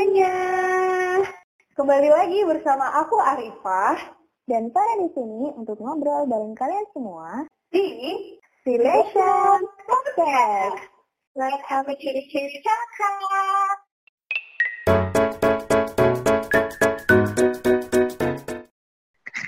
[0.00, 0.40] semuanya.
[1.76, 4.00] Kembali lagi bersama aku Arifah
[4.48, 7.84] dan Farah di sini untuk ngobrol bareng kalian semua di
[8.64, 10.88] Relation Podcast.
[11.36, 13.76] Let's have a ciri-ciri cakap.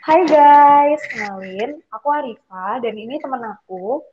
[0.04, 4.04] Hai guys, kenalin, aku Arifah dan ini teman aku.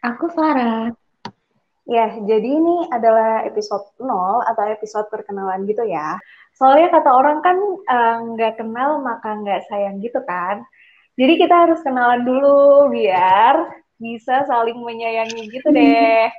[0.00, 1.03] Aku Farah.
[1.84, 6.16] Ya, jadi ini adalah episode 0 atau episode perkenalan gitu ya.
[6.56, 10.64] Soalnya kata orang kan eh, nggak uh, kenal maka nggak sayang gitu kan.
[11.14, 16.32] Jadi kita harus kenalan dulu biar bisa saling menyayangi gitu deh.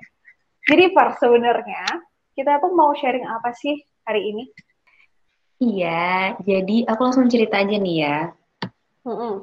[0.66, 1.86] Jadi Par, sebenarnya
[2.34, 4.44] kita tuh mau sharing apa sih hari ini?
[5.62, 8.18] Iya, jadi aku langsung cerita aja nih ya.
[9.08, 9.36] Mm -mm.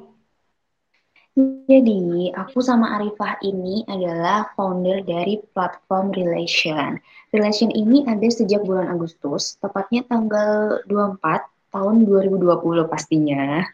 [1.32, 7.00] Jadi, aku sama Arifah ini adalah founder dari platform Relation.
[7.32, 13.64] Relation ini ada sejak bulan Agustus, tepatnya tanggal 24 tahun 2020 pastinya.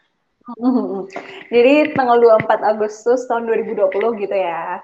[1.54, 4.78] Jadi tanggal 24 Agustus tahun 2020 gitu ya.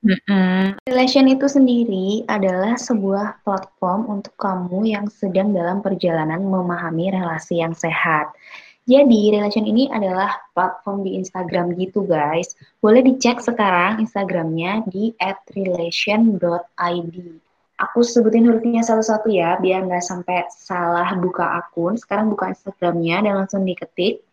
[0.00, 0.80] Mm-mm.
[0.88, 7.76] Relation itu sendiri adalah sebuah platform untuk kamu yang sedang dalam perjalanan memahami relasi yang
[7.76, 8.32] sehat.
[8.90, 12.58] Jadi, Relation ini adalah platform di Instagram gitu guys.
[12.82, 15.14] Boleh dicek sekarang Instagramnya di
[15.54, 17.14] @relation.id.
[17.80, 21.94] Aku sebutin hurufnya satu-satu ya, biar nggak sampai salah buka akun.
[21.94, 24.26] Sekarang buka Instagramnya dan langsung diketik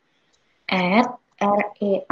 [0.66, 1.06] at
[1.38, 2.04] r e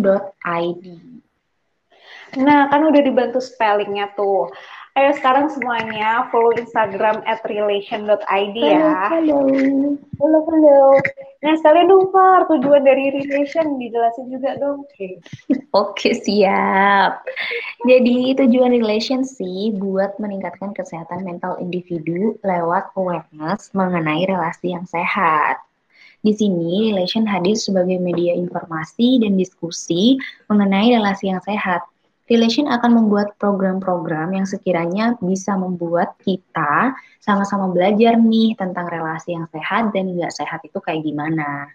[0.00, 0.84] dot id.
[2.30, 4.50] Nah, kan udah dibantu spellingnya tuh.
[4.98, 9.06] Ayo sekarang semuanya follow Instagram at relation.id ya.
[9.06, 9.46] Halo,
[10.18, 10.38] halo.
[10.50, 10.98] Halo,
[11.40, 14.84] Nah, sekalian dong, Far, tujuan dari relation dijelasin juga dong.
[14.84, 15.16] Oke,
[15.72, 17.24] okay, siap.
[17.88, 25.64] Jadi tujuan relation sih buat meningkatkan kesehatan mental individu lewat awareness mengenai relasi yang sehat.
[26.20, 30.20] Di sini, relation hadir sebagai media informasi dan diskusi
[30.52, 31.80] mengenai relasi yang sehat.
[32.30, 39.50] Relation akan membuat program-program yang sekiranya bisa membuat kita sama-sama belajar nih tentang relasi yang
[39.50, 41.74] sehat dan nggak sehat itu kayak gimana.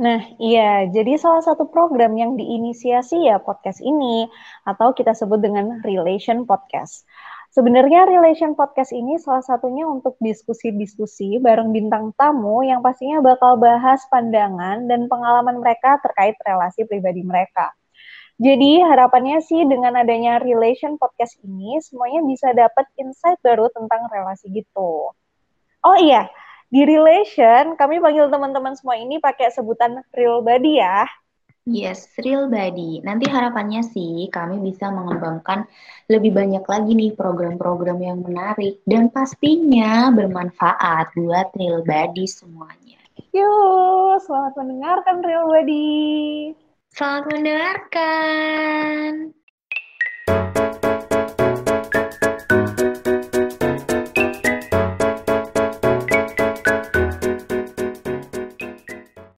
[0.00, 0.88] Nah, iya.
[0.88, 4.32] Jadi salah satu program yang diinisiasi ya podcast ini
[4.64, 7.04] atau kita sebut dengan Relation Podcast.
[7.52, 14.00] Sebenarnya Relation Podcast ini salah satunya untuk diskusi-diskusi bareng bintang tamu yang pastinya bakal bahas
[14.08, 17.76] pandangan dan pengalaman mereka terkait relasi pribadi mereka.
[18.40, 24.48] Jadi harapannya sih dengan adanya Relation Podcast ini semuanya bisa dapat insight baru tentang relasi
[24.48, 25.12] gitu.
[25.84, 26.24] Oh iya,
[26.72, 31.04] di Relation kami panggil teman-teman semua ini pakai sebutan real body ya.
[31.68, 33.04] Yes, real body.
[33.04, 35.68] Nanti harapannya sih kami bisa mengembangkan
[36.08, 42.96] lebih banyak lagi nih program-program yang menarik dan pastinya bermanfaat buat real body semuanya.
[43.36, 45.90] Yuk, selamat mendengarkan real body.
[46.90, 49.30] Selamat mendengarkan.